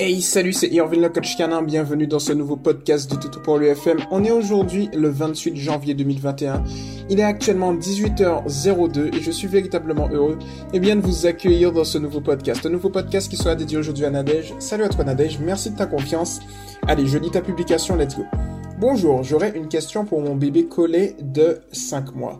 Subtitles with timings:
[0.00, 1.60] Hey, salut, c'est Irvin le coach canin.
[1.60, 3.98] Bienvenue dans ce nouveau podcast du Tuto pour l'UFM.
[4.12, 6.62] On est aujourd'hui le 28 janvier 2021.
[7.10, 10.38] Il est actuellement 18h02 et je suis véritablement heureux
[10.72, 12.64] eh bien, de vous accueillir dans ce nouveau podcast.
[12.64, 14.54] Un nouveau podcast qui sera dédié aujourd'hui à Nadège.
[14.60, 16.38] Salut à toi Nadège, merci de ta confiance.
[16.86, 18.22] Allez, je lis ta publication, let's go.
[18.78, 22.38] Bonjour, j'aurais une question pour mon bébé collé de 5 mois.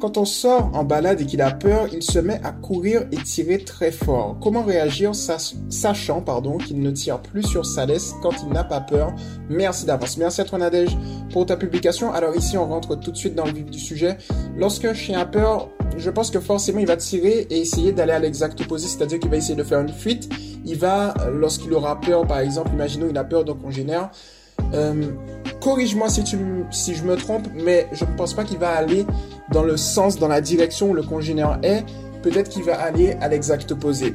[0.00, 3.16] Quand on sort en balade et qu'il a peur, il se met à courir et
[3.16, 4.38] tirer très fort.
[4.40, 8.80] Comment réagir sachant pardon, qu'il ne tire plus sur sa laisse quand il n'a pas
[8.80, 9.12] peur?
[9.48, 10.16] Merci d'avance.
[10.16, 10.96] Merci à toi Nadège
[11.32, 12.12] pour ta publication.
[12.12, 14.18] Alors ici, on rentre tout de suite dans le vif du sujet.
[14.56, 18.20] Lorsqu'un chien a peur, je pense que forcément il va tirer et essayer d'aller à
[18.20, 20.28] l'exact opposé, c'est-à-dire qu'il va essayer de faire une fuite.
[20.64, 24.10] Il va, lorsqu'il aura peur, par exemple, imaginons il a peur d'un congénère,
[24.74, 25.10] euh,
[25.60, 26.24] corrige-moi si,
[26.94, 29.06] je me trompe, mais je ne pense pas qu'il va aller
[29.52, 31.84] dans le sens, dans la direction où le congénère est.
[32.22, 34.14] Peut-être qu'il va aller à l'exact opposé.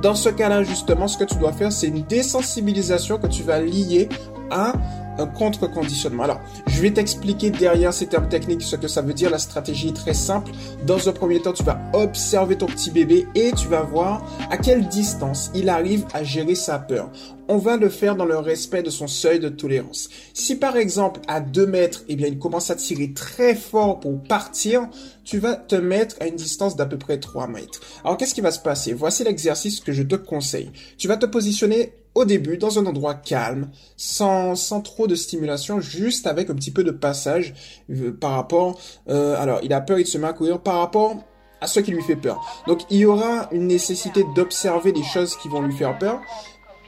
[0.00, 3.60] Dans ce cas-là, justement, ce que tu dois faire, c'est une désensibilisation que tu vas
[3.60, 4.08] lier
[4.50, 4.72] à
[5.18, 6.24] un contre-conditionnement.
[6.24, 9.30] Alors, je vais t'expliquer derrière ces termes techniques ce que ça veut dire.
[9.30, 10.50] La stratégie est très simple.
[10.86, 14.56] Dans un premier temps, tu vas observer ton petit bébé et tu vas voir à
[14.56, 17.10] quelle distance il arrive à gérer sa peur.
[17.48, 20.08] On va le faire dans le respect de son seuil de tolérance.
[20.32, 24.22] Si par exemple à 2 mètres, eh bien, il commence à tirer très fort pour
[24.22, 24.88] partir,
[25.24, 27.80] tu vas te mettre à une distance d'à peu près 3 mètres.
[28.04, 28.92] Alors qu'est-ce qui va se passer?
[28.92, 30.70] Voici l'exercice que je te conseille.
[30.96, 35.80] Tu vas te positionner au début dans un endroit calme, sans, sans trop de stimulation,
[35.80, 37.54] juste avec un petit peu de passage
[37.90, 38.78] euh, par rapport...
[39.08, 41.16] Euh, alors, il a peur, il se met à courir par rapport
[41.60, 42.44] à ce qui lui fait peur.
[42.66, 46.20] Donc, il y aura une nécessité d'observer les choses qui vont lui faire peur.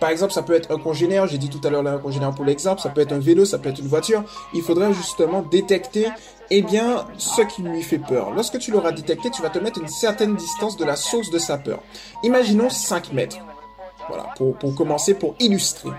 [0.00, 2.44] Par exemple, ça peut être un congénère, j'ai dit tout à l'heure un congénère pour
[2.44, 4.24] l'exemple, ça peut être un vélo, ça peut être une voiture.
[4.52, 6.08] Il faudrait justement détecter,
[6.50, 8.32] eh bien, ce qui lui fait peur.
[8.32, 11.38] Lorsque tu l'auras détecté, tu vas te mettre une certaine distance de la source de
[11.38, 11.80] sa peur.
[12.24, 13.38] Imaginons 5 mètres.
[14.08, 15.90] Voilà, pour, pour commencer, pour illustrer.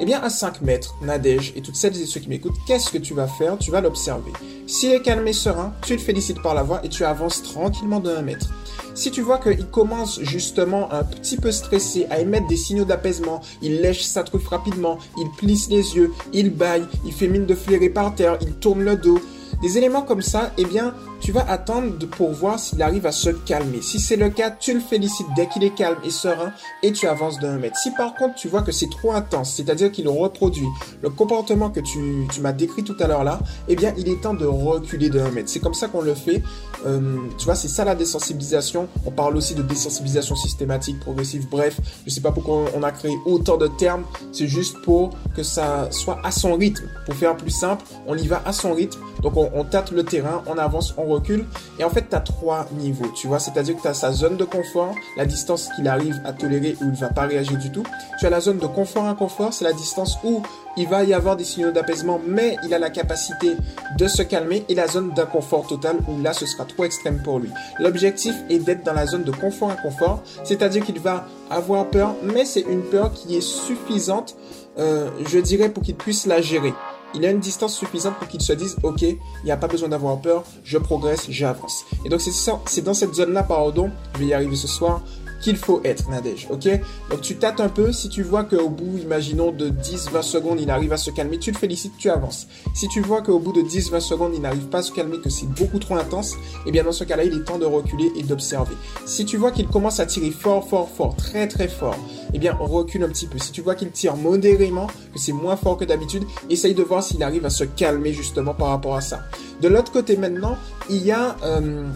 [0.00, 2.98] Eh bien, à 5 mètres, Nadège et toutes celles et ceux qui m'écoutent, qu'est-ce que
[2.98, 3.58] tu vas faire?
[3.58, 4.30] Tu vas l'observer.
[4.68, 7.98] S'il est calme et serein, tu le félicites par la voix et tu avances tranquillement
[7.98, 8.48] d'un mètre.
[8.94, 13.40] Si tu vois qu'il commence justement un petit peu stressé à émettre des signaux d'apaisement,
[13.60, 17.54] il lèche sa truffe rapidement, il plisse les yeux, il baille, il fait mine de
[17.54, 19.20] flairer par terre, il tourne le dos,
[19.60, 23.30] des éléments comme ça, eh bien, tu vas attendre pour voir s'il arrive à se
[23.30, 23.82] calmer.
[23.82, 26.52] Si c'est le cas, tu le félicites dès qu'il est calme et serein
[26.82, 27.76] et tu avances d'un mètre.
[27.76, 30.68] Si par contre tu vois que c'est trop intense, c'est-à-dire qu'il reproduit
[31.02, 31.98] le comportement que tu,
[32.40, 35.48] m'as décrit tout à l'heure là, eh bien il est temps de reculer d'un mètre.
[35.48, 36.42] C'est comme ça qu'on le fait.
[36.86, 38.88] Euh, tu vois, c'est ça la désensibilisation.
[39.04, 41.48] On parle aussi de désensibilisation systématique, progressive.
[41.50, 44.04] Bref, je sais pas pourquoi on a créé autant de termes.
[44.32, 46.84] C'est juste pour que ça soit à son rythme.
[47.06, 49.00] Pour faire plus simple, on y va à son rythme.
[49.22, 51.46] Donc on, on tâte le terrain, on avance, on recule.
[51.78, 53.38] Et en fait, tu as trois niveaux, tu vois.
[53.38, 56.84] C'est-à-dire que tu as sa zone de confort, la distance qu'il arrive à tolérer où
[56.84, 57.82] il va pas réagir du tout.
[58.18, 60.42] Tu as la zone de confort inconfort, c'est la distance où
[60.76, 63.56] il va y avoir des signaux d'apaisement, mais il a la capacité
[63.96, 64.64] de se calmer.
[64.68, 67.50] Et la zone d'inconfort total où là, ce sera trop extrême pour lui.
[67.78, 72.44] L'objectif est d'être dans la zone de confort inconfort, c'est-à-dire qu'il va avoir peur, mais
[72.44, 74.36] c'est une peur qui est suffisante,
[74.78, 76.72] euh, je dirais, pour qu'il puisse la gérer
[77.14, 79.88] il a une distance suffisante pour qu'il se dise, ok, il n'y a pas besoin
[79.88, 81.84] d'avoir peur, je progresse, j'avance.
[82.04, 85.02] Et donc c'est dans cette zone-là, pardon, je vais y arriver ce soir,
[85.40, 86.68] qu'il faut être, Nadège, ok?
[87.10, 90.70] Donc tu tâtes un peu, si tu vois qu'au bout, imaginons, de 10-20 secondes, il
[90.70, 92.46] arrive à se calmer, tu le félicites, tu avances.
[92.74, 95.30] Si tu vois qu'au bout de 10-20 secondes, il n'arrive pas à se calmer, que
[95.30, 98.22] c'est beaucoup trop intense, eh bien dans ce cas-là, il est temps de reculer et
[98.22, 98.74] d'observer.
[99.06, 101.96] Si tu vois qu'il commence à tirer fort, fort, fort, très, très fort,
[102.34, 103.38] eh bien recule un petit peu.
[103.38, 107.02] Si tu vois qu'il tire modérément, que c'est moins fort que d'habitude, essaye de voir
[107.02, 109.20] s'il arrive à se calmer justement par rapport à ça.
[109.60, 110.56] De l'autre côté maintenant,
[110.90, 111.36] il y a...
[111.42, 111.88] Euh,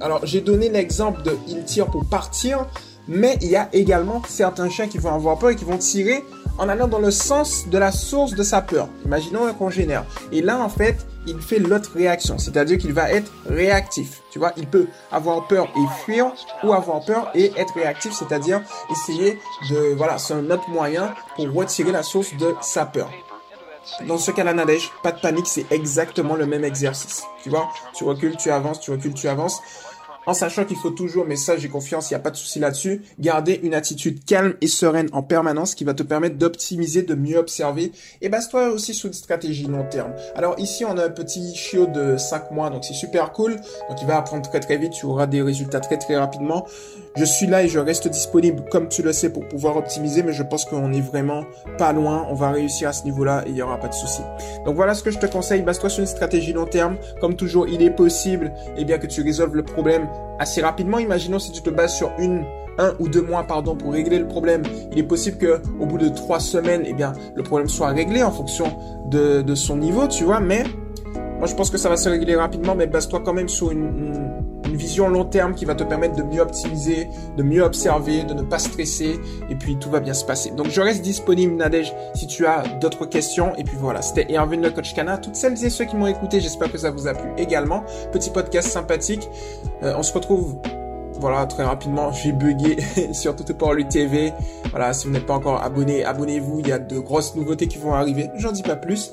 [0.00, 2.66] alors, j'ai donné l'exemple de il tire pour partir,
[3.08, 6.24] mais il y a également certains chiens qui vont avoir peur et qui vont tirer
[6.58, 8.88] en allant dans le sens de la source de sa peur.
[9.04, 10.04] Imaginons un congénère.
[10.32, 14.22] Et là, en fait, il fait l'autre réaction, c'est-à-dire qu'il va être réactif.
[14.30, 16.32] Tu vois, il peut avoir peur et fuir
[16.64, 18.60] ou avoir peur et être réactif, c'est-à-dire
[18.90, 19.38] essayer
[19.70, 23.10] de, voilà, c'est un autre moyen pour retirer la source de sa peur.
[24.06, 27.22] Dans ce cas-là, Nadège, pas de panique, c'est exactement le même exercice.
[27.42, 29.60] Tu vois, tu recules, tu avances, tu recules, tu avances
[30.28, 32.58] en sachant qu'il faut toujours, mais ça j'ai confiance, il n'y a pas de souci
[32.58, 37.14] là-dessus, garder une attitude calme et sereine en permanence qui va te permettre d'optimiser, de
[37.14, 40.12] mieux observer et base-toi aussi sur une stratégie long terme.
[40.36, 43.56] Alors ici on a un petit chiot de 5 mois, donc c'est super cool,
[43.88, 46.66] donc il va apprendre très très vite, tu auras des résultats très très rapidement.
[47.16, 50.34] Je suis là et je reste disponible comme tu le sais pour pouvoir optimiser, mais
[50.34, 51.44] je pense qu'on est vraiment
[51.78, 54.20] pas loin, on va réussir à ce niveau-là et il n'y aura pas de souci.
[54.66, 57.66] Donc voilà ce que je te conseille, base-toi sur une stratégie long terme, comme toujours
[57.66, 60.06] il est possible eh bien que tu résolves le problème
[60.38, 60.98] assez rapidement.
[60.98, 62.44] Imaginons si tu te bases sur une
[62.78, 64.62] un ou deux mois, pardon, pour régler le problème.
[64.92, 68.22] Il est possible que au bout de trois semaines, eh bien, le problème soit réglé
[68.22, 68.66] en fonction
[69.06, 70.40] de, son niveau, tu vois.
[70.40, 70.64] Mais
[71.38, 74.27] moi, je pense que ça va se régler rapidement, mais base-toi quand même sur une,
[74.88, 78.40] vision long terme qui va te permettre de mieux optimiser, de mieux observer, de ne
[78.40, 79.20] pas stresser,
[79.50, 80.50] et puis tout va bien se passer.
[80.50, 83.54] Donc, je reste disponible, Nadège, si tu as d'autres questions.
[83.56, 85.18] Et puis voilà, c'était Erwin le coach Cana.
[85.18, 87.84] Toutes celles et ceux qui m'ont écouté, j'espère que ça vous a plu également.
[88.12, 89.28] Petit podcast sympathique.
[89.82, 90.56] Euh, on se retrouve
[91.20, 92.78] voilà, très rapidement, j'ai bugué
[93.12, 94.32] sur Tout pour lui TV.
[94.70, 96.60] Voilà, si vous n'êtes pas encore abonné, abonnez-vous.
[96.60, 98.30] Il y a de grosses nouveautés qui vont arriver.
[98.36, 99.12] J'en dis pas plus.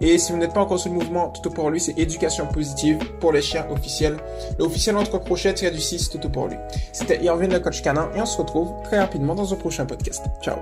[0.00, 2.98] Et si vous n'êtes pas encore sur le mouvement Toto pour lui, c'est éducation positive
[3.20, 4.16] pour les chiens officiels.
[4.58, 6.56] Le officiel entre crochets, a du 6, Toto pour lui.
[6.92, 10.24] C'était Irvin le coach canin et on se retrouve très rapidement dans un prochain podcast.
[10.42, 10.56] Ciao